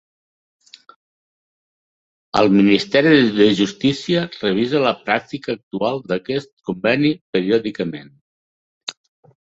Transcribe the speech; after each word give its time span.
El 2.41 2.49
Ministeri 2.55 3.13
de 3.37 3.47
Justícia 3.61 4.25
revisa 4.41 4.83
la 4.87 4.97
pràctica 5.05 5.57
actual 5.59 6.05
d'aquest 6.11 6.53
conveni 6.73 7.17
periòdicament. 7.37 8.15